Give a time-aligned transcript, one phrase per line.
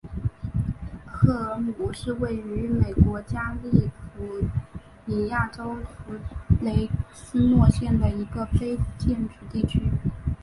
[1.05, 4.43] 赫尔姆是位于美国加利福
[5.05, 6.15] 尼亚州弗
[6.59, 9.79] 雷斯诺县的一个非建制地区。